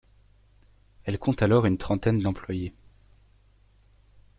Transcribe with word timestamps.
Elle 1.03 1.19
compte 1.19 1.43
alors 1.43 1.67
une 1.67 1.77
trentaine 1.77 2.17
d'employés. 2.17 2.73